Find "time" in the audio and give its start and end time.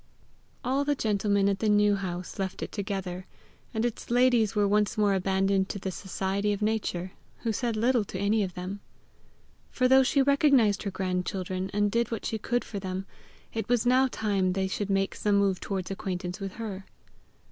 14.07-14.53